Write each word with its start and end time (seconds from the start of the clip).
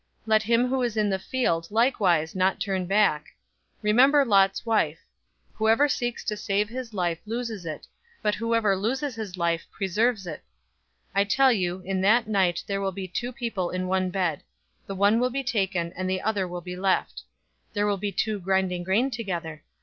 Let 0.25 0.41
him 0.41 0.67
who 0.67 0.81
is 0.81 0.97
in 0.97 1.11
the 1.11 1.19
field 1.19 1.69
likewise 1.69 2.35
not 2.35 2.59
turn 2.59 2.87
back. 2.87 3.35
017:032 3.83 3.83
Remember 3.83 4.25
Lot's 4.25 4.65
wife! 4.65 4.97
017:033 5.51 5.55
Whoever 5.57 5.87
seeks 5.87 6.23
to 6.23 6.35
save 6.35 6.69
his 6.69 6.93
life 6.95 7.19
loses 7.27 7.67
it, 7.67 7.85
but 8.23 8.33
whoever 8.33 8.75
loses 8.75 9.13
his 9.13 9.37
life 9.37 9.67
preserves 9.71 10.25
it. 10.25 10.41
017:034 11.09 11.09
I 11.17 11.23
tell 11.25 11.53
you, 11.53 11.81
in 11.85 12.01
that 12.01 12.27
night 12.27 12.63
there 12.65 12.81
will 12.81 12.91
be 12.91 13.07
two 13.07 13.31
people 13.31 13.69
in 13.69 13.85
one 13.87 14.09
bed. 14.09 14.41
The 14.87 14.95
one 14.95 15.19
will 15.19 15.29
be 15.29 15.43
taken, 15.43 15.93
and 15.95 16.09
the 16.09 16.23
other 16.23 16.47
will 16.47 16.61
be 16.61 16.75
left. 16.75 17.21
017:035 17.69 17.73
There 17.75 17.85
will 17.85 17.97
be 17.97 18.11
two 18.11 18.39
grinding 18.39 18.81
grain 18.83 19.11
together. 19.11 19.63